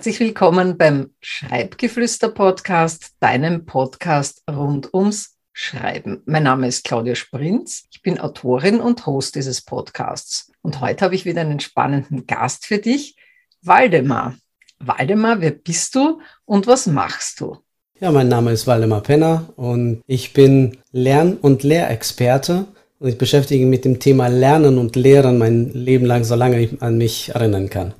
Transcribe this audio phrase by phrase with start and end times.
[0.00, 6.22] Herzlich willkommen beim Schreibgeflüster-Podcast, deinem Podcast rund ums Schreiben.
[6.24, 7.84] Mein Name ist Claudia Sprinz.
[7.92, 10.50] Ich bin Autorin und Host dieses Podcasts.
[10.62, 13.14] Und heute habe ich wieder einen spannenden Gast für dich,
[13.60, 14.36] Waldemar.
[14.78, 17.58] Waldemar, wer bist du und was machst du?
[18.00, 22.64] Ja, mein Name ist Waldemar Penner und ich bin Lern- und Lehrexperte
[23.00, 26.80] und ich beschäftige mich mit dem Thema Lernen und Lehren mein Leben lang, solange ich
[26.80, 27.92] an mich erinnern kann.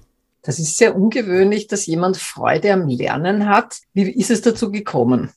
[0.43, 3.81] Das ist sehr ungewöhnlich, dass jemand Freude am Lernen hat.
[3.93, 5.31] Wie ist es dazu gekommen?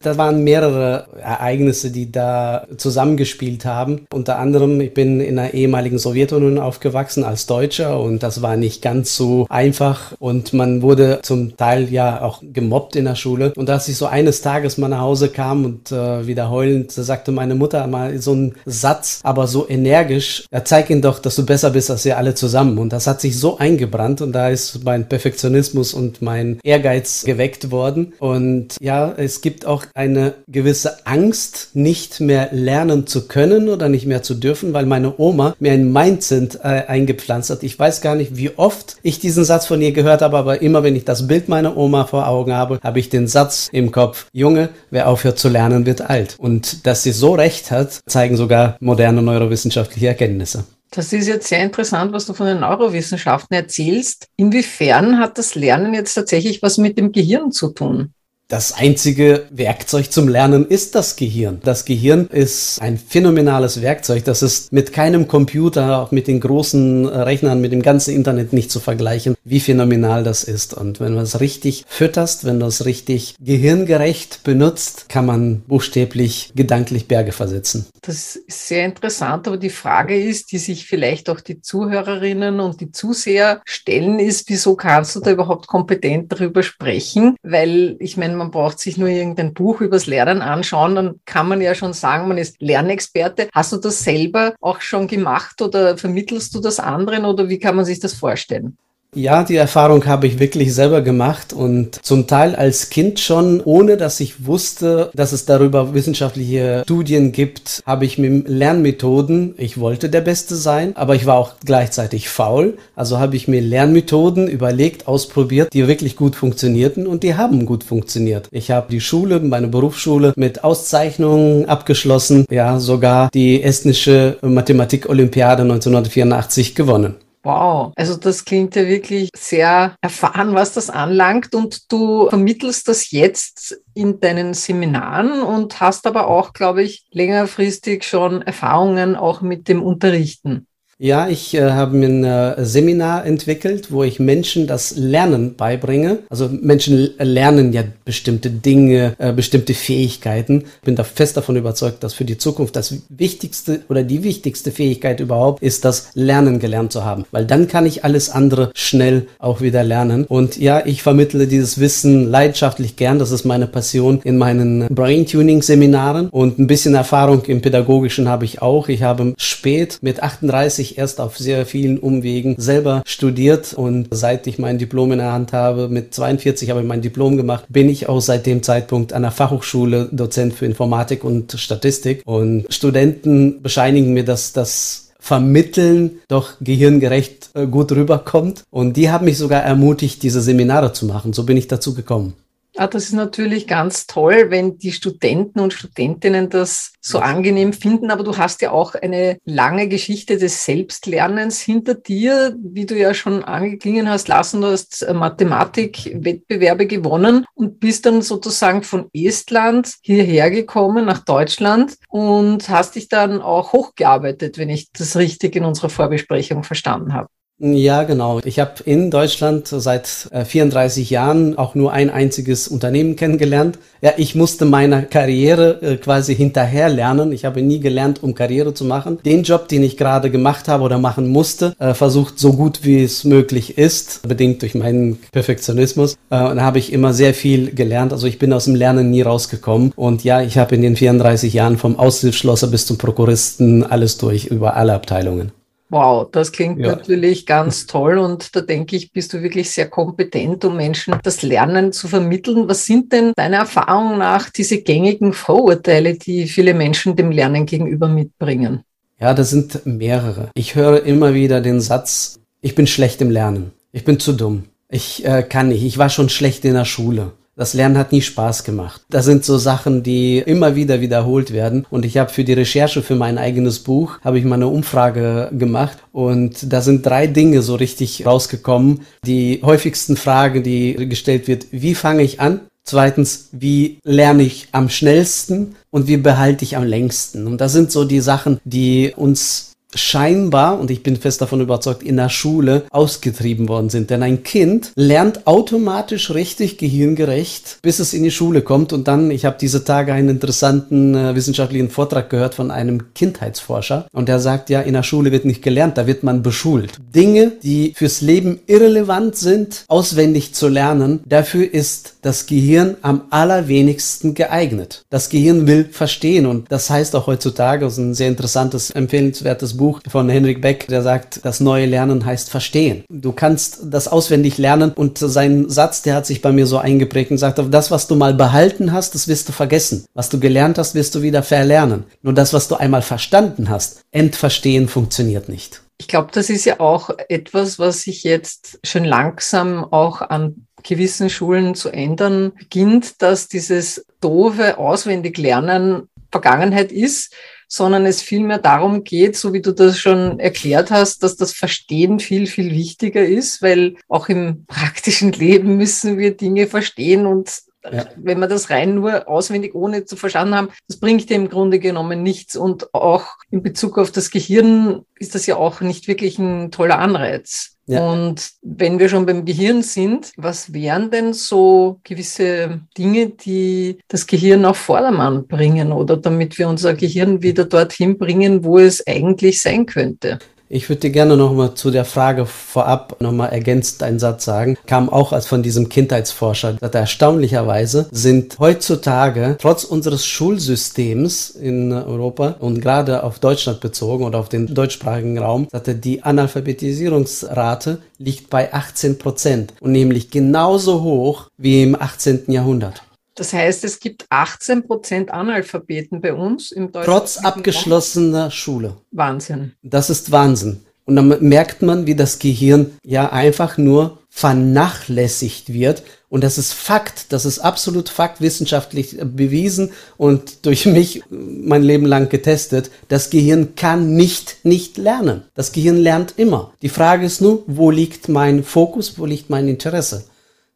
[0.00, 4.06] Da waren mehrere Ereignisse, die da zusammengespielt haben.
[4.12, 8.80] Unter anderem, ich bin in der ehemaligen Sowjetunion aufgewachsen als Deutscher und das war nicht
[8.80, 13.52] ganz so einfach und man wurde zum Teil ja auch gemobbt in der Schule.
[13.56, 17.32] Und als ich so eines Tages mal nach Hause kam und äh, wieder heulend, sagte
[17.32, 21.44] meine Mutter mal so einen Satz, aber so energisch, ja, zeig ihnen doch, dass du
[21.44, 22.78] besser bist als ihr alle zusammen.
[22.78, 27.72] Und das hat sich so eingebrannt und da ist mein Perfektionismus und mein Ehrgeiz geweckt
[27.72, 28.12] worden.
[28.20, 34.06] Und ja, es gibt auch eine gewisse Angst, nicht mehr lernen zu können oder nicht
[34.06, 37.62] mehr zu dürfen, weil meine Oma mir ein Mindset äh, eingepflanzt hat.
[37.62, 40.82] Ich weiß gar nicht, wie oft ich diesen Satz von ihr gehört habe, aber immer
[40.82, 44.26] wenn ich das Bild meiner Oma vor Augen habe, habe ich den Satz im Kopf,
[44.32, 46.36] Junge, wer aufhört zu lernen, wird alt.
[46.38, 50.64] Und dass sie so recht hat, zeigen sogar moderne neurowissenschaftliche Erkenntnisse.
[50.90, 54.26] Das ist jetzt sehr interessant, was du von den Neurowissenschaften erzählst.
[54.36, 58.14] Inwiefern hat das Lernen jetzt tatsächlich was mit dem Gehirn zu tun?
[58.50, 61.60] Das einzige Werkzeug zum Lernen ist das Gehirn.
[61.64, 64.24] Das Gehirn ist ein phänomenales Werkzeug.
[64.24, 68.70] Das ist mit keinem Computer, auch mit den großen Rechnern, mit dem ganzen Internet nicht
[68.70, 70.72] zu vergleichen, wie phänomenal das ist.
[70.72, 76.50] Und wenn du es richtig fütterst, wenn du es richtig gehirngerecht benutzt, kann man buchstäblich
[76.56, 77.84] gedanklich Berge versetzen.
[78.00, 82.80] Das ist sehr interessant, aber die Frage ist, die sich vielleicht auch die Zuhörerinnen und
[82.80, 87.36] die Zuseher stellen, ist, wieso kannst du da überhaupt kompetent darüber sprechen?
[87.42, 91.60] Weil ich meine, man braucht sich nur irgendein Buch übers Lernen anschauen, dann kann man
[91.60, 93.48] ja schon sagen, man ist Lernexperte.
[93.52, 97.76] Hast du das selber auch schon gemacht oder vermittelst du das anderen oder wie kann
[97.76, 98.78] man sich das vorstellen?
[99.14, 103.96] Ja, die Erfahrung habe ich wirklich selber gemacht und zum Teil als Kind schon, ohne
[103.96, 110.10] dass ich wusste, dass es darüber wissenschaftliche Studien gibt, habe ich mit Lernmethoden, ich wollte
[110.10, 115.08] der Beste sein, aber ich war auch gleichzeitig faul, also habe ich mir Lernmethoden überlegt,
[115.08, 118.48] ausprobiert, die wirklich gut funktionierten und die haben gut funktioniert.
[118.50, 126.74] Ich habe die Schule, meine Berufsschule mit Auszeichnungen abgeschlossen, ja, sogar die estnische Mathematik-Olympiade 1984
[126.74, 127.14] gewonnen.
[127.44, 133.12] Wow, also das klingt ja wirklich sehr erfahren, was das anlangt und du vermittelst das
[133.12, 139.68] jetzt in deinen Seminaren und hast aber auch, glaube ich, längerfristig schon Erfahrungen auch mit
[139.68, 140.66] dem Unterrichten.
[141.00, 146.18] Ja, ich äh, habe mir ein äh, Seminar entwickelt, wo ich Menschen das Lernen beibringe.
[146.28, 150.64] Also Menschen lernen ja bestimmte Dinge, äh, bestimmte Fähigkeiten.
[150.82, 155.20] Bin da fest davon überzeugt, dass für die Zukunft das wichtigste oder die wichtigste Fähigkeit
[155.20, 157.26] überhaupt ist, das Lernen gelernt zu haben.
[157.30, 160.24] Weil dann kann ich alles andere schnell auch wieder lernen.
[160.24, 163.20] Und ja, ich vermittle dieses Wissen leidenschaftlich gern.
[163.20, 166.28] Das ist meine Passion in meinen Brain-Tuning-Seminaren.
[166.28, 168.88] Und ein bisschen Erfahrung im Pädagogischen habe ich auch.
[168.88, 174.46] Ich habe spät mit 38 ich erst auf sehr vielen Umwegen selber studiert und seit
[174.46, 177.88] ich mein Diplom in der Hand habe, mit 42 habe ich mein Diplom gemacht, bin
[177.88, 183.62] ich auch seit dem Zeitpunkt an der Fachhochschule Dozent für Informatik und Statistik und Studenten
[183.62, 188.62] bescheinigen mir, dass das Vermitteln doch gehirngerecht äh, gut rüberkommt.
[188.70, 191.32] Und die haben mich sogar ermutigt, diese Seminare zu machen.
[191.32, 192.34] So bin ich dazu gekommen.
[192.78, 198.12] Ah, das ist natürlich ganz toll, wenn die Studenten und Studentinnen das so angenehm finden.
[198.12, 203.14] Aber du hast ja auch eine lange Geschichte des Selbstlernens hinter dir, wie du ja
[203.14, 204.60] schon angeklingen hast lassen.
[204.60, 212.68] Du hast Mathematikwettbewerbe gewonnen und bist dann sozusagen von Estland hierher gekommen nach Deutschland und
[212.68, 217.28] hast dich dann auch hochgearbeitet, wenn ich das richtig in unserer Vorbesprechung verstanden habe.
[217.60, 218.38] Ja, genau.
[218.44, 223.80] Ich habe in Deutschland seit 34 äh, Jahren auch nur ein einziges Unternehmen kennengelernt.
[224.00, 227.32] Ja, ich musste meiner Karriere äh, quasi hinterher lernen.
[227.32, 229.18] Ich habe nie gelernt, um Karriere zu machen.
[229.24, 233.02] Den Job, den ich gerade gemacht habe oder machen musste, äh, versucht so gut wie
[233.02, 236.12] es möglich ist, bedingt durch meinen Perfektionismus.
[236.30, 238.12] Und da habe ich immer sehr viel gelernt.
[238.12, 239.92] Also ich bin aus dem Lernen nie rausgekommen.
[239.96, 244.46] Und ja, ich habe in den 34 Jahren vom Aushilfsschlosser bis zum Prokuristen alles durch,
[244.46, 245.50] über alle Abteilungen.
[245.90, 246.88] Wow, das klingt ja.
[246.88, 251.42] natürlich ganz toll und da denke ich, bist du wirklich sehr kompetent, um Menschen das
[251.42, 252.68] Lernen zu vermitteln.
[252.68, 258.08] Was sind denn deiner Erfahrung nach diese gängigen Vorurteile, die viele Menschen dem Lernen gegenüber
[258.08, 258.82] mitbringen?
[259.18, 260.50] Ja, das sind mehrere.
[260.54, 264.64] Ich höre immer wieder den Satz, ich bin schlecht im Lernen, ich bin zu dumm,
[264.90, 265.82] Ich äh, kann nicht.
[265.82, 267.32] Ich war schon schlecht in der Schule.
[267.58, 269.00] Das Lernen hat nie Spaß gemacht.
[269.10, 271.84] Das sind so Sachen, die immer wieder wiederholt werden.
[271.90, 275.50] Und ich habe für die Recherche für mein eigenes Buch, habe ich mal eine Umfrage
[275.50, 275.98] gemacht.
[276.12, 279.00] Und da sind drei Dinge so richtig rausgekommen.
[279.26, 282.60] Die häufigsten Fragen, die gestellt wird, wie fange ich an?
[282.84, 287.48] Zweitens, wie lerne ich am schnellsten und wie behalte ich am längsten?
[287.48, 292.02] Und das sind so die Sachen, die uns scheinbar, und ich bin fest davon überzeugt,
[292.02, 294.10] in der Schule ausgetrieben worden sind.
[294.10, 298.92] Denn ein Kind lernt automatisch richtig gehirngerecht, bis es in die Schule kommt.
[298.92, 304.06] Und dann, ich habe diese Tage einen interessanten äh, wissenschaftlichen Vortrag gehört von einem Kindheitsforscher.
[304.12, 306.92] Und der sagt ja, in der Schule wird nicht gelernt, da wird man beschult.
[307.14, 314.34] Dinge, die fürs Leben irrelevant sind, auswendig zu lernen, dafür ist das Gehirn am allerwenigsten
[314.34, 315.04] geeignet.
[315.08, 319.77] Das Gehirn will verstehen und das heißt auch heutzutage, das ist ein sehr interessantes, empfehlenswertes
[319.78, 323.04] Buch von Henrik Beck, der sagt, das neue Lernen heißt verstehen.
[323.08, 327.30] Du kannst das auswendig lernen und sein Satz, der hat sich bei mir so eingeprägt
[327.30, 330.04] und sagt, das, was du mal behalten hast, das wirst du vergessen.
[330.12, 332.04] Was du gelernt hast, wirst du wieder verlernen.
[332.20, 335.82] Nur das, was du einmal verstanden hast, entverstehen funktioniert nicht.
[336.00, 341.28] Ich glaube, das ist ja auch etwas, was sich jetzt schon langsam auch an gewissen
[341.28, 347.34] Schulen zu ändern beginnt, dass dieses doofe Auswendiglernen Vergangenheit ist,
[347.68, 352.18] sondern es vielmehr darum geht, so wie du das schon erklärt hast, dass das Verstehen
[352.18, 358.06] viel, viel wichtiger ist, weil auch im praktischen Leben müssen wir Dinge verstehen und ja.
[358.16, 361.78] wenn wir das rein nur auswendig ohne zu verstanden haben, das bringt dir im Grunde
[361.78, 362.56] genommen nichts.
[362.56, 366.98] Und auch in Bezug auf das Gehirn ist das ja auch nicht wirklich ein toller
[366.98, 367.76] Anreiz.
[367.86, 368.06] Ja.
[368.06, 374.26] Und wenn wir schon beim Gehirn sind, was wären denn so gewisse Dinge, die das
[374.26, 379.62] Gehirn auf Vordermann bringen oder damit wir unser Gehirn wieder dorthin bringen, wo es eigentlich
[379.62, 380.38] sein könnte?
[380.70, 384.76] Ich würde dir gerne nochmal zu der Frage vorab nochmal ergänzend einen Satz sagen.
[384.86, 386.74] Kam auch als von diesem Kindheitsforscher.
[386.74, 394.38] Dass erstaunlicherweise sind heutzutage trotz unseres Schulsystems in Europa und gerade auf Deutschland bezogen oder
[394.38, 401.48] auf den deutschsprachigen Raum, dass die Analphabetisierungsrate liegt bei 18 Prozent und nämlich genauso hoch
[401.56, 402.44] wie im 18.
[402.48, 403.02] Jahrhundert.
[403.38, 407.10] Das heißt, es gibt 18 Prozent Analphabeten bei uns im Deutschen.
[407.10, 408.96] Trotz abgeschlossener Schule.
[409.12, 409.74] Wahnsinn.
[409.82, 410.80] Das ist Wahnsinn.
[411.04, 416.02] Und dann merkt man, wie das Gehirn ja einfach nur vernachlässigt wird.
[416.28, 422.06] Und das ist Fakt, das ist absolut Fakt, wissenschaftlich bewiesen und durch mich mein Leben
[422.06, 422.90] lang getestet.
[423.06, 425.44] Das Gehirn kann nicht nicht lernen.
[425.54, 426.72] Das Gehirn lernt immer.
[426.82, 430.24] Die Frage ist nur, wo liegt mein Fokus, wo liegt mein Interesse?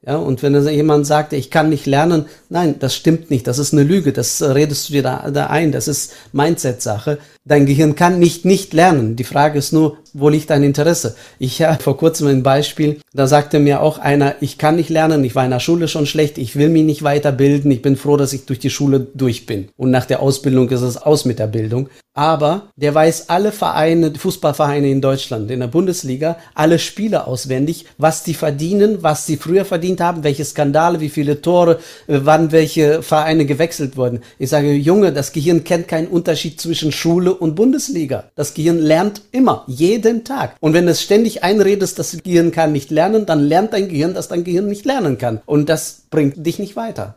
[0.05, 3.73] Ja, und wenn jemand sagt, ich kann nicht lernen, nein, das stimmt nicht, das ist
[3.73, 7.19] eine Lüge, das redest du dir da, da ein, das ist Mindset-Sache.
[7.45, 9.17] Dein Gehirn kann nicht nicht lernen.
[9.17, 11.17] Die Frage ist nur, wo liegt dein Interesse?
[11.41, 15.25] Ich habe vor kurzem ein Beispiel, da sagte mir auch einer, ich kann nicht lernen,
[15.25, 18.17] ich war in der Schule schon schlecht, ich will mich nicht weiterbilden, ich bin froh,
[18.17, 19.69] dass ich durch die Schule durch bin.
[19.77, 21.89] Und nach der Ausbildung ist es aus mit der Bildung.
[22.15, 28.23] Aber der weiß alle Vereine, Fußballvereine in Deutschland, in der Bundesliga, alle Spieler auswendig, was
[28.23, 33.03] die verdienen, was sie früher verdient haben, welche Skandale, wie viele Tore, äh, wann welche
[33.03, 34.21] Vereine gewechselt wurden.
[34.39, 38.25] Ich sage, Junge, das Gehirn kennt keinen Unterschied zwischen Schule und Bundesliga.
[38.35, 40.57] Das Gehirn lernt immer, jeden Tag.
[40.61, 44.29] Und wenn es ständig einredest, das Gehirn kann nicht lernen, dann lernt dein Gehirn, dass
[44.29, 45.41] dein Gehirn nicht lernen kann.
[45.47, 47.17] Und das bringt dich nicht weiter.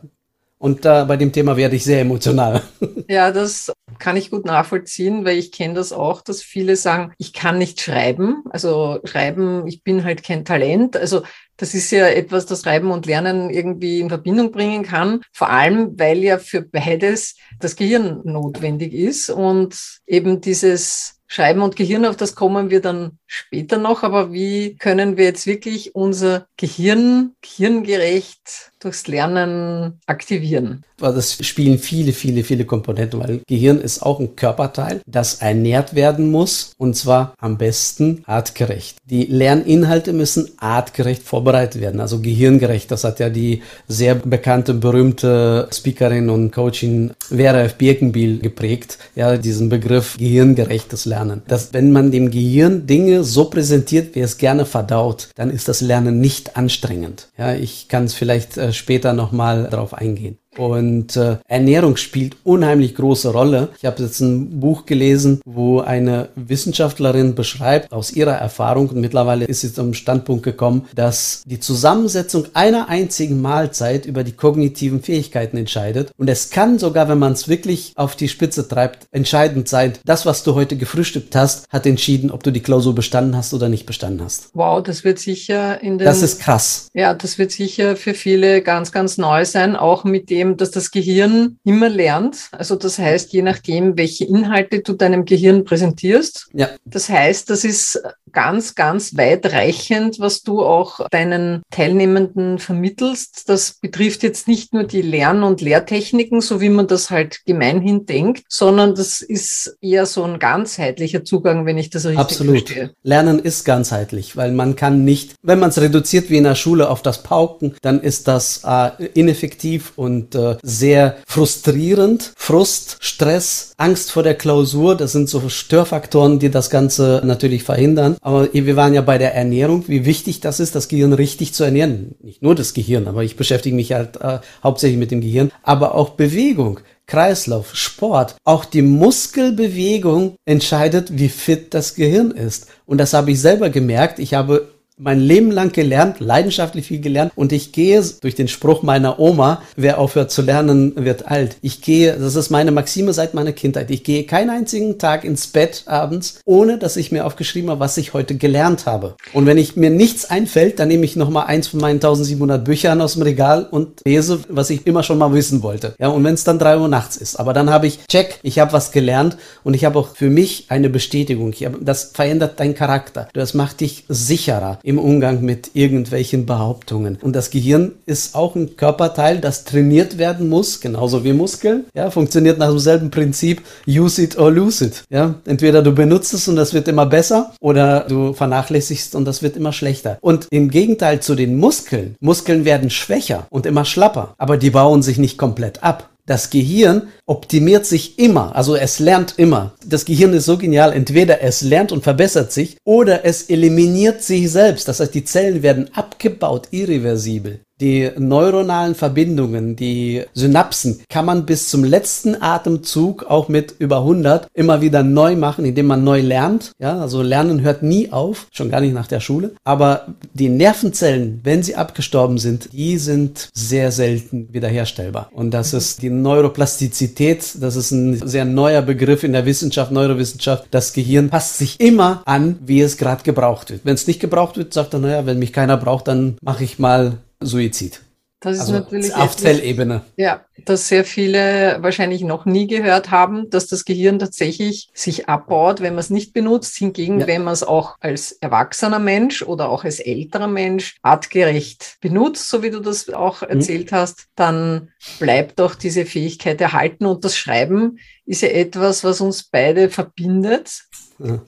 [0.58, 2.62] Und äh, bei dem Thema werde ich sehr emotional.
[3.08, 3.70] Ja, das
[4.00, 7.80] kann ich gut nachvollziehen, weil ich kenne das auch, dass viele sagen, ich kann nicht
[7.80, 8.42] schreiben.
[8.50, 10.96] Also schreiben, ich bin halt kein Talent.
[10.96, 11.22] Also
[11.56, 15.22] das ist ja etwas, das Schreiben und Lernen irgendwie in Verbindung bringen kann.
[15.32, 21.76] Vor allem, weil ja für beides das Gehirn notwendig ist und eben dieses Schreiben und
[21.76, 24.02] Gehirn, auf das kommen wir dann später noch.
[24.02, 30.84] Aber wie können wir jetzt wirklich unser Gehirn gehirngerecht durchs Lernen aktivieren?
[30.98, 36.30] Das spielen viele, viele, viele Komponenten, weil Gehirn ist auch ein Körperteil, das ernährt werden
[36.30, 38.96] muss und zwar am besten artgerecht.
[39.04, 42.90] Die Lerninhalte müssen artgerecht vorbereitet werden, also gehirngerecht.
[42.90, 47.74] Das hat ja die sehr bekannte, berühmte Speakerin und Coachin Vera F.
[47.76, 51.42] Birkenbiel geprägt, ja, diesen Begriff gehirngerechtes Lernen.
[51.48, 55.80] Dass wenn man dem Gehirn Dinge so präsentiert, wie es gerne verdaut, dann ist das
[55.80, 57.28] Lernen nicht anstrengend.
[57.38, 60.38] Ja, ich kann es vielleicht äh, später nochmal darauf eingehen.
[60.58, 63.68] Und äh, Ernährung spielt unheimlich große Rolle.
[63.78, 69.44] Ich habe jetzt ein Buch gelesen, wo eine Wissenschaftlerin beschreibt aus ihrer Erfahrung, und mittlerweile
[69.46, 75.56] ist sie zum Standpunkt gekommen, dass die Zusammensetzung einer einzigen Mahlzeit über die kognitiven Fähigkeiten
[75.56, 76.10] entscheidet.
[76.16, 79.94] Und es kann sogar, wenn man es wirklich auf die Spitze treibt, entscheidend sein.
[80.04, 83.68] Das, was du heute gefrühstückt hast, hat entschieden, ob du die Klausur bestanden hast oder
[83.68, 84.50] nicht bestanden hast.
[84.54, 86.04] Wow, das wird sicher in den.
[86.04, 86.88] Das ist krass.
[86.94, 90.90] Ja, das wird sicher für viele ganz, ganz neu sein, auch mit dem, dass das
[90.90, 92.48] Gehirn immer lernt.
[92.52, 96.48] Also das heißt, je nachdem, welche Inhalte du deinem Gehirn präsentierst.
[96.52, 96.68] Ja.
[96.84, 98.00] Das heißt, das ist
[98.36, 103.48] ganz, ganz weitreichend, was du auch deinen Teilnehmenden vermittelst.
[103.48, 108.04] Das betrifft jetzt nicht nur die Lern- und Lehrtechniken, so wie man das halt gemeinhin
[108.04, 112.68] denkt, sondern das ist eher so ein ganzheitlicher Zugang, wenn ich das richtig Absolut.
[112.68, 112.90] verstehe.
[113.02, 116.90] Lernen ist ganzheitlich, weil man kann nicht, wenn man es reduziert wie in der Schule
[116.90, 122.32] auf das Pauken, dann ist das äh, ineffektiv und äh, sehr frustrierend.
[122.36, 128.16] Frust, Stress, Angst vor der Klausur, das sind so Störfaktoren, die das Ganze natürlich verhindern.
[128.20, 131.64] Aber wir waren ja bei der Ernährung, wie wichtig das ist, das Gehirn richtig zu
[131.64, 132.14] ernähren.
[132.22, 135.94] Nicht nur das Gehirn, aber ich beschäftige mich halt äh, hauptsächlich mit dem Gehirn, aber
[135.94, 136.80] auch Bewegung.
[137.06, 142.66] Kreislauf, Sport, auch die Muskelbewegung entscheidet, wie fit das Gehirn ist.
[142.84, 144.18] Und das habe ich selber gemerkt.
[144.18, 148.82] Ich habe mein Leben lang gelernt, leidenschaftlich viel gelernt und ich gehe durch den Spruch
[148.82, 151.58] meiner Oma, wer aufhört zu lernen, wird alt.
[151.60, 155.48] Ich gehe, das ist meine Maxime seit meiner Kindheit, ich gehe keinen einzigen Tag ins
[155.48, 159.16] Bett abends, ohne dass ich mir aufgeschrieben habe, was ich heute gelernt habe.
[159.34, 163.02] Und wenn ich mir nichts einfällt, dann nehme ich nochmal eins von meinen 1700 Büchern
[163.02, 165.94] aus dem Regal und lese, was ich immer schon mal wissen wollte.
[165.98, 168.58] Ja, und wenn es dann drei Uhr nachts ist, aber dann habe ich, check, ich
[168.58, 171.52] habe was gelernt und ich habe auch für mich eine Bestätigung.
[171.52, 173.28] Hab, das verändert deinen Charakter.
[173.34, 177.18] Das macht dich sicherer im Umgang mit irgendwelchen Behauptungen.
[177.20, 181.86] Und das Gehirn ist auch ein Körperteil, das trainiert werden muss, genauso wie Muskeln.
[181.92, 185.02] Ja, funktioniert nach demselben Prinzip, use it or lose it.
[185.10, 189.42] Ja, entweder du benutzt es und das wird immer besser oder du vernachlässigst und das
[189.42, 190.18] wird immer schlechter.
[190.20, 195.02] Und im Gegenteil zu den Muskeln, Muskeln werden schwächer und immer schlapper, aber die bauen
[195.02, 196.10] sich nicht komplett ab.
[196.26, 199.76] Das Gehirn optimiert sich immer, also es lernt immer.
[199.86, 204.50] Das Gehirn ist so genial, entweder es lernt und verbessert sich oder es eliminiert sich
[204.50, 204.88] selbst.
[204.88, 207.60] Das heißt, die Zellen werden abgebaut, irreversibel.
[207.78, 214.48] Die neuronalen Verbindungen, die Synapsen kann man bis zum letzten Atemzug auch mit über 100
[214.54, 216.72] immer wieder neu machen, indem man neu lernt.
[216.78, 219.52] Ja, also Lernen hört nie auf, schon gar nicht nach der Schule.
[219.62, 225.28] Aber die Nervenzellen, wenn sie abgestorben sind, die sind sehr selten wiederherstellbar.
[225.34, 227.56] Und das ist die Neuroplastizität.
[227.60, 230.66] Das ist ein sehr neuer Begriff in der Wissenschaft, Neurowissenschaft.
[230.70, 233.82] Das Gehirn passt sich immer an, wie es gerade gebraucht wird.
[233.84, 236.78] Wenn es nicht gebraucht wird, sagt er, naja, wenn mich keiner braucht, dann mache ich
[236.78, 238.00] mal Suizid.
[238.40, 240.02] Das ist also natürlich auf Zellebene.
[240.16, 245.80] Ja, dass sehr viele wahrscheinlich noch nie gehört haben, dass das Gehirn tatsächlich sich abbaut,
[245.80, 246.76] wenn man es nicht benutzt.
[246.76, 247.26] Hingegen, ja.
[247.26, 252.62] wenn man es auch als erwachsener Mensch oder auch als älterer Mensch artgerecht benutzt, so
[252.62, 253.48] wie du das auch mhm.
[253.48, 253.96] erzählt mhm.
[253.96, 257.06] hast, dann bleibt auch diese Fähigkeit erhalten.
[257.06, 260.82] Und das Schreiben ist ja etwas, was uns beide verbindet.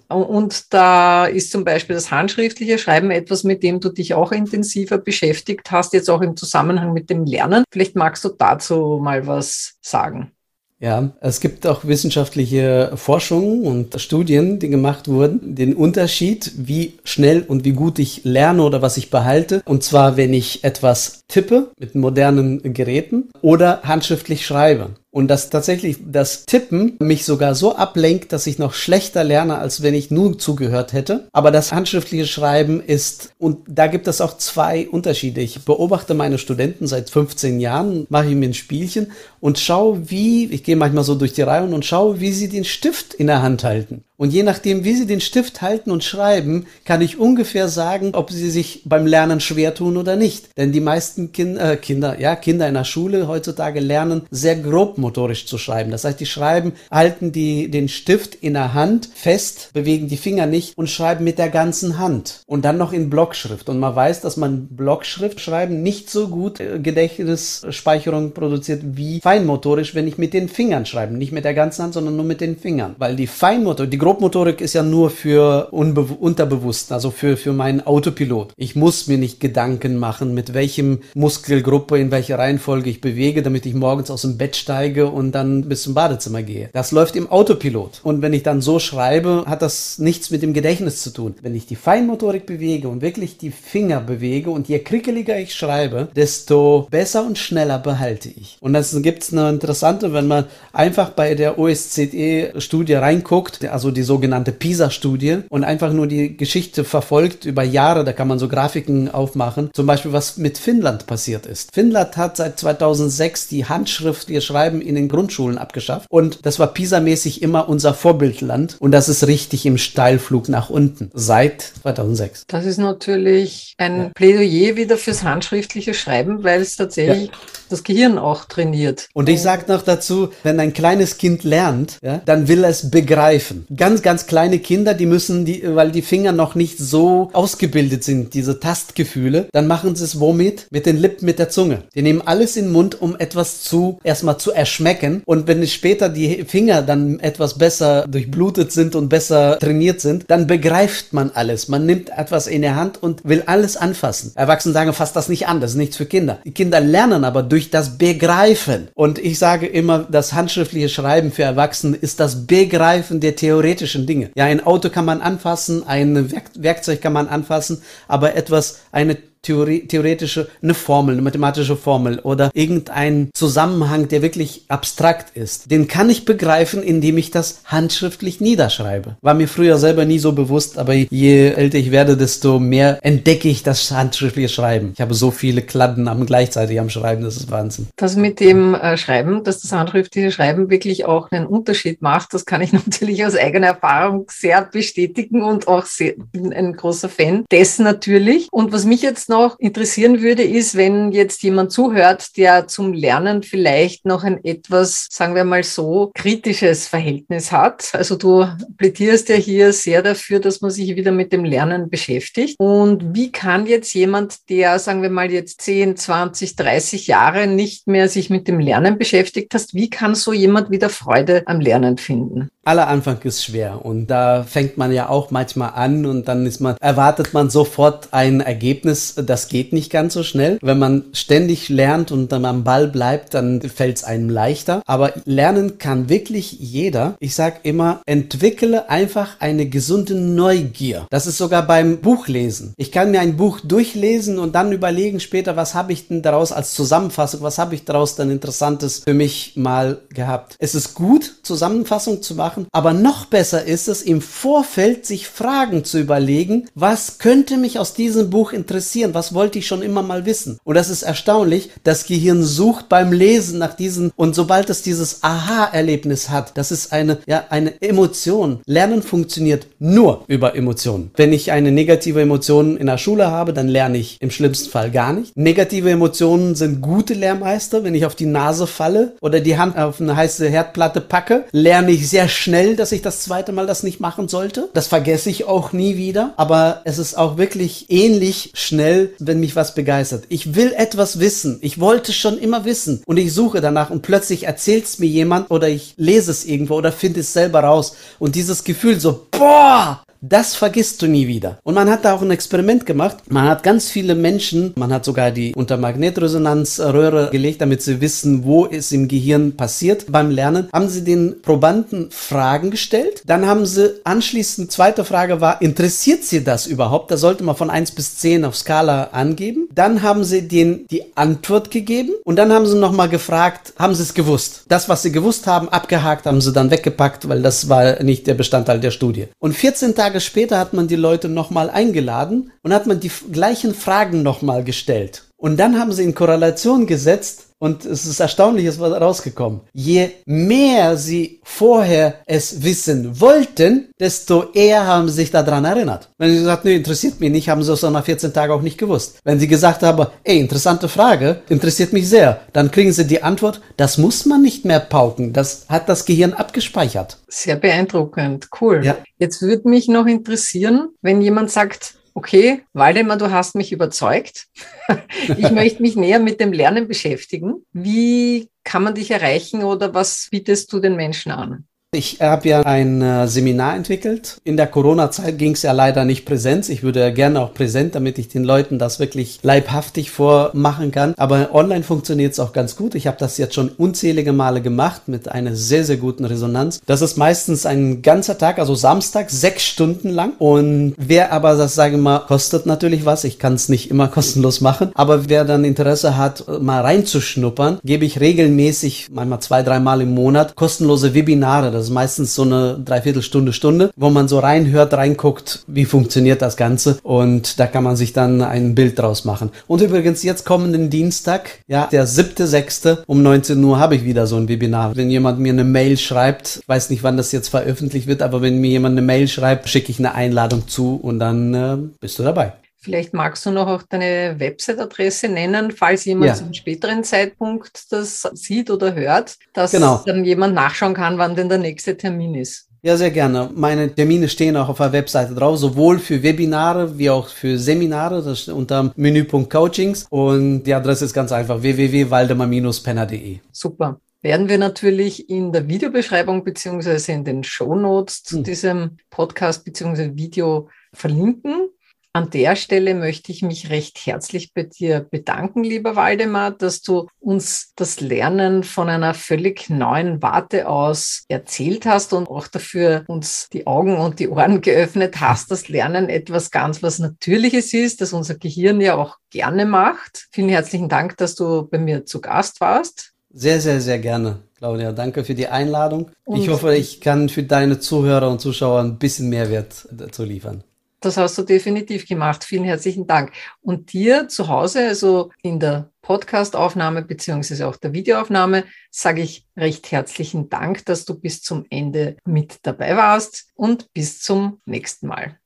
[0.08, 4.96] Und da ist zum Beispiel das handschriftliche Schreiben etwas, mit dem du dich auch intensiver
[4.96, 7.64] beschäftigt hast, jetzt auch im Zusammenhang mit dem Lernen.
[7.70, 10.32] Vielleicht magst du dazu mal was sagen.
[10.80, 17.42] Ja, es gibt auch wissenschaftliche Forschungen und Studien, die gemacht wurden, den Unterschied, wie schnell
[17.42, 19.60] und wie gut ich lerne oder was ich behalte.
[19.64, 24.90] Und zwar, wenn ich etwas tippe mit modernen Geräten oder handschriftlich schreibe.
[25.10, 29.82] Und dass tatsächlich das Tippen mich sogar so ablenkt, dass ich noch schlechter lerne, als
[29.82, 31.28] wenn ich nur zugehört hätte.
[31.32, 35.40] Aber das handschriftliche Schreiben ist, und da gibt es auch zwei Unterschiede.
[35.40, 40.46] Ich beobachte meine Studenten seit 15 Jahren, mache ich mir ein Spielchen und schaue, wie,
[40.46, 43.40] ich gehe manchmal so durch die Reihen und schaue, wie sie den Stift in der
[43.42, 44.04] Hand halten.
[44.18, 48.32] Und je nachdem, wie sie den Stift halten und schreiben, kann ich ungefähr sagen, ob
[48.32, 50.48] sie sich beim Lernen schwer tun oder nicht.
[50.58, 54.98] Denn die meisten kind, äh, Kinder, ja, Kinder in der Schule heutzutage lernen sehr grob
[54.98, 55.92] motorisch zu schreiben.
[55.92, 60.46] Das heißt, die schreiben, halten die, den Stift in der Hand fest, bewegen die Finger
[60.46, 62.42] nicht und schreiben mit der ganzen Hand.
[62.46, 63.68] Und dann noch in Blockschrift.
[63.68, 69.94] Und man weiß, dass man Blockschrift schreiben nicht so gut äh, Gedächtnisspeicherung produziert wie feinmotorisch,
[69.94, 71.16] wenn ich mit den Fingern schreibe.
[71.16, 72.96] Nicht mit der ganzen Hand, sondern nur mit den Fingern.
[72.98, 78.54] Weil die Feinmotor, die Grobmotorik ist ja nur für unterbewusst, also für, für meinen Autopilot.
[78.56, 83.66] Ich muss mir nicht Gedanken machen, mit welchem Muskelgruppe in welcher Reihenfolge ich bewege, damit
[83.66, 86.70] ich morgens aus dem Bett steige und dann bis zum Badezimmer gehe.
[86.72, 88.00] Das läuft im Autopilot.
[88.02, 91.34] Und wenn ich dann so schreibe, hat das nichts mit dem Gedächtnis zu tun.
[91.42, 96.08] Wenn ich die Feinmotorik bewege und wirklich die Finger bewege und je krickeliger ich schreibe,
[96.16, 98.56] desto besser und schneller behalte ich.
[98.62, 103.97] Und das gibt es eine interessante, wenn man einfach bei der OSCE-Studie reinguckt, also die
[104.02, 109.10] sogenannte PISA-Studie und einfach nur die Geschichte verfolgt über Jahre, da kann man so Grafiken
[109.10, 111.74] aufmachen, zum Beispiel was mit Finnland passiert ist.
[111.74, 117.42] Finnland hat seit 2006 die handschriftliche Schreiben in den Grundschulen abgeschafft und das war PISA-mäßig
[117.42, 122.44] immer unser Vorbildland und das ist richtig im Steilflug nach unten seit 2006.
[122.48, 124.10] Das ist natürlich ein ja.
[124.14, 127.38] Plädoyer wieder fürs handschriftliche Schreiben, weil es tatsächlich ja
[127.68, 129.08] das Gehirn auch trainiert.
[129.12, 133.66] Und ich sage noch dazu, wenn ein kleines Kind lernt, ja, dann will es begreifen.
[133.74, 138.34] Ganz, ganz kleine Kinder, die müssen, die, weil die Finger noch nicht so ausgebildet sind,
[138.34, 140.66] diese Tastgefühle, dann machen sie es womit?
[140.70, 141.84] Mit den Lippen, mit der Zunge.
[141.94, 145.22] Die nehmen alles in den Mund, um etwas zu, erstmal zu erschmecken.
[145.24, 150.46] Und wenn später die Finger dann etwas besser durchblutet sind und besser trainiert sind, dann
[150.46, 151.68] begreift man alles.
[151.68, 154.32] Man nimmt etwas in der Hand und will alles anfassen.
[154.34, 156.38] Erwachsene sagen, fass das nicht an, das ist nichts für Kinder.
[156.44, 158.88] Die Kinder lernen aber durch das Begreifen.
[158.94, 163.36] Und ich sage immer, das handschriftliche Schreiben für Erwachsene ist das Begreifen der
[163.78, 164.30] theoretischen Dinge.
[164.34, 169.86] Ja, ein Auto kann man anfassen, ein Werkzeug kann man anfassen, aber etwas, eine Theorie,
[169.86, 176.10] theoretische, eine Formel, eine mathematische Formel oder irgendein Zusammenhang, der wirklich abstrakt ist, den kann
[176.10, 179.16] ich begreifen, indem ich das handschriftlich niederschreibe.
[179.20, 183.48] War mir früher selber nie so bewusst, aber je älter ich werde, desto mehr entdecke
[183.48, 184.92] ich das handschriftliche Schreiben.
[184.94, 187.88] Ich habe so viele Kladden am gleichzeitig am Schreiben, das ist Wahnsinn.
[187.96, 192.44] Das mit dem äh, Schreiben, dass das handschriftliche Schreiben wirklich auch einen Unterschied macht, das
[192.44, 197.44] kann ich natürlich aus eigener Erfahrung sehr bestätigen und auch sehr, bin ein großer Fan
[197.50, 198.48] dessen natürlich.
[198.50, 203.42] Und was mich jetzt noch interessieren würde, ist, wenn jetzt jemand zuhört, der zum Lernen
[203.42, 207.90] vielleicht noch ein etwas, sagen wir mal so, kritisches Verhältnis hat.
[207.92, 212.56] Also du plädierst ja hier sehr dafür, dass man sich wieder mit dem Lernen beschäftigt.
[212.58, 217.86] Und wie kann jetzt jemand, der, sagen wir mal, jetzt 10, 20, 30 Jahre nicht
[217.86, 221.98] mehr sich mit dem Lernen beschäftigt hast, wie kann so jemand wieder Freude am Lernen
[221.98, 222.50] finden?
[222.68, 226.60] Aller Anfang ist schwer und da fängt man ja auch manchmal an und dann ist
[226.60, 229.14] man, erwartet man sofort ein Ergebnis.
[229.16, 230.58] Das geht nicht ganz so schnell.
[230.60, 234.82] Wenn man ständig lernt und dann am Ball bleibt, dann fällt es einem leichter.
[234.84, 237.14] Aber lernen kann wirklich jeder.
[237.20, 241.06] Ich sag immer, entwickle einfach eine gesunde Neugier.
[241.08, 242.74] Das ist sogar beim Buchlesen.
[242.76, 246.52] Ich kann mir ein Buch durchlesen und dann überlegen später, was habe ich denn daraus
[246.52, 250.56] als Zusammenfassung, was habe ich daraus dann Interessantes für mich mal gehabt.
[250.58, 252.68] Es ist gut, Zusammenfassung zu machen, machen.
[252.72, 257.94] Aber noch besser ist es, im Vorfeld sich Fragen zu überlegen, was könnte mich aus
[257.94, 259.14] diesem Buch interessieren?
[259.14, 260.58] Was wollte ich schon immer mal wissen?
[260.64, 261.70] Und das ist erstaunlich.
[261.84, 266.92] Das Gehirn sucht beim Lesen nach diesen, und sobald es dieses Aha-Erlebnis hat, das ist
[266.92, 268.60] eine, ja, eine Emotion.
[268.66, 271.10] Lernen funktioniert nur über Emotionen.
[271.16, 274.90] Wenn ich eine negative Emotion in der Schule habe, dann lerne ich im schlimmsten Fall
[274.90, 275.36] gar nicht.
[275.36, 277.84] Negative Emotionen sind gute Lehrmeister.
[277.84, 281.92] Wenn ich auf die Nase falle oder die Hand auf eine heiße Herdplatte packe, lerne
[281.92, 284.70] ich sehr schnell schnell, dass ich das zweite Mal das nicht machen sollte.
[284.72, 286.32] Das vergesse ich auch nie wieder.
[286.38, 290.24] Aber es ist auch wirklich ähnlich schnell, wenn mich was begeistert.
[290.30, 291.58] Ich will etwas wissen.
[291.60, 293.02] Ich wollte schon immer wissen.
[293.04, 296.76] Und ich suche danach und plötzlich erzählt es mir jemand oder ich lese es irgendwo
[296.76, 297.94] oder finde es selber raus.
[298.18, 301.58] Und dieses Gefühl so, boah, das vergisst du nie wieder.
[301.62, 303.18] Und man hat da auch ein Experiment gemacht.
[303.28, 308.44] Man hat ganz viele Menschen, man hat sogar die unter Magnetresonanzröhre gelegt, damit sie wissen,
[308.44, 310.68] wo es im Gehirn passiert beim Lernen.
[310.72, 313.22] Haben sie den Probanden Fragen gestellt.
[313.26, 317.10] Dann haben sie anschließend, zweite Frage war, interessiert sie das überhaupt?
[317.10, 319.68] Da sollte man von 1 bis 10 auf Skala angeben.
[319.74, 324.02] Dann haben sie denen die Antwort gegeben und dann haben sie nochmal gefragt, haben sie
[324.02, 324.64] es gewusst?
[324.68, 328.34] Das, was sie gewusst haben, abgehakt, haben sie dann weggepackt, weil das war nicht der
[328.34, 329.28] Bestandteil der Studie.
[329.38, 333.10] Und 14 Tage Tage später hat man die Leute nochmal eingeladen und hat man die
[333.30, 335.27] gleichen Fragen nochmal gestellt.
[335.40, 339.62] Und dann haben sie in Korrelation gesetzt, und es ist erstaunlich, es war rausgekommen.
[339.72, 346.08] Je mehr sie vorher es wissen wollten, desto eher haben sie sich daran erinnert.
[346.18, 348.78] Wenn sie gesagt, nee, interessiert mich nicht, haben sie es nach 14 Tagen auch nicht
[348.78, 349.18] gewusst.
[349.24, 353.60] Wenn sie gesagt haben, ey, interessante Frage, interessiert mich sehr, dann kriegen sie die Antwort,
[353.76, 357.18] das muss man nicht mehr pauken, das hat das Gehirn abgespeichert.
[357.26, 358.84] Sehr beeindruckend, cool.
[358.84, 358.98] Ja.
[359.18, 364.48] Jetzt würde mich noch interessieren, wenn jemand sagt, okay, Waldemar, du hast mich überzeugt.
[365.28, 367.64] ich möchte mich näher mit dem Lernen beschäftigen.
[367.72, 371.68] Wie kann man dich erreichen oder was bietest du den Menschen an?
[371.96, 374.42] Ich habe ja ein äh, Seminar entwickelt.
[374.44, 376.68] In der Corona-Zeit ging es ja leider nicht präsent.
[376.68, 381.14] Ich würde ja gerne auch präsent, damit ich den Leuten das wirklich leibhaftig vormachen kann.
[381.16, 382.94] Aber online funktioniert es auch ganz gut.
[382.94, 386.82] Ich habe das jetzt schon unzählige Male gemacht mit einer sehr, sehr guten Resonanz.
[386.84, 390.34] Das ist meistens ein ganzer Tag, also Samstag, sechs Stunden lang.
[390.38, 393.24] Und wer aber das, sage ich mal, kostet natürlich was.
[393.24, 394.90] Ich kann es nicht immer kostenlos machen.
[394.92, 400.54] Aber wer dann Interesse hat, mal reinzuschnuppern, gebe ich regelmäßig, manchmal zwei, dreimal im Monat,
[400.54, 405.84] kostenlose Webinare das ist meistens so eine Dreiviertelstunde, Stunde, wo man so reinhört, reinguckt, wie
[405.84, 406.98] funktioniert das Ganze.
[407.02, 409.50] Und da kann man sich dann ein Bild draus machen.
[409.66, 414.26] Und übrigens, jetzt kommenden Dienstag, ja, der siebte, sechste um 19 Uhr habe ich wieder
[414.26, 414.96] so ein Webinar.
[414.96, 418.42] Wenn jemand mir eine Mail schreibt, ich weiß nicht, wann das jetzt veröffentlicht wird, aber
[418.42, 422.18] wenn mir jemand eine Mail schreibt, schicke ich eine Einladung zu und dann äh, bist
[422.18, 422.52] du dabei.
[422.80, 426.34] Vielleicht magst du noch auch deine Website-Adresse nennen, falls jemand ja.
[426.34, 430.02] zu einem späteren Zeitpunkt das sieht oder hört, dass genau.
[430.06, 432.68] dann jemand nachschauen kann, wann denn der nächste Termin ist.
[432.82, 433.50] Ja, sehr gerne.
[433.52, 438.22] Meine Termine stehen auch auf der Webseite drauf, sowohl für Webinare wie auch für Seminare,
[438.22, 443.38] das steht unter Menüpunkt Coachings und die Adresse ist ganz einfach www.waldemar-penner.de.
[443.50, 448.44] Super werden wir natürlich in der Videobeschreibung beziehungsweise in den Show Notes zu hm.
[448.44, 451.68] diesem Podcast beziehungsweise Video verlinken.
[452.14, 457.06] An der Stelle möchte ich mich recht herzlich bei dir bedanken, lieber Waldemar, dass du
[457.20, 463.48] uns das Lernen von einer völlig neuen Warte aus erzählt hast und auch dafür uns
[463.52, 468.12] die Augen und die Ohren geöffnet hast, dass Lernen etwas ganz was Natürliches ist, das
[468.12, 470.28] unser Gehirn ja auch gerne macht.
[470.32, 473.12] Vielen herzlichen Dank, dass du bei mir zu Gast warst.
[473.30, 474.38] Sehr, sehr, sehr gerne.
[474.56, 476.10] Claudia, danke für die Einladung.
[476.24, 480.64] Und ich hoffe, ich kann für deine Zuhörer und Zuschauer ein bisschen Mehrwert dazu liefern.
[481.00, 482.42] Das hast du definitiv gemacht.
[482.44, 483.32] Vielen herzlichen Dank.
[483.60, 489.92] Und dir zu Hause, also in der Podcastaufnahme beziehungsweise auch der Videoaufnahme, sage ich recht
[489.92, 495.38] herzlichen Dank, dass du bis zum Ende mit dabei warst und bis zum nächsten Mal.